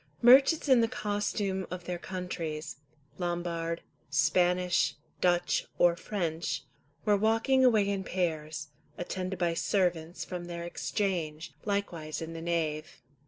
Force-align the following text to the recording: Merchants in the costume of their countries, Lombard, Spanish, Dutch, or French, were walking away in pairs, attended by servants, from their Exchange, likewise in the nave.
Merchants 0.23 0.67
in 0.67 0.81
the 0.81 0.87
costume 0.87 1.67
of 1.69 1.83
their 1.83 1.99
countries, 1.99 2.77
Lombard, 3.19 3.83
Spanish, 4.09 4.95
Dutch, 5.21 5.67
or 5.77 5.95
French, 5.95 6.63
were 7.05 7.15
walking 7.15 7.63
away 7.63 7.87
in 7.87 8.03
pairs, 8.03 8.69
attended 8.97 9.37
by 9.37 9.53
servants, 9.53 10.25
from 10.25 10.45
their 10.45 10.63
Exchange, 10.63 11.53
likewise 11.65 12.19
in 12.19 12.33
the 12.33 12.41
nave. 12.41 12.99